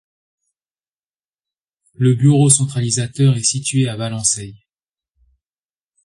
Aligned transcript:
Le 1.93 2.15
bureau 2.15 2.49
centralisateur 2.49 3.37
est 3.37 3.43
situé 3.43 3.87
à 3.87 3.95
Valençay. 3.97 4.55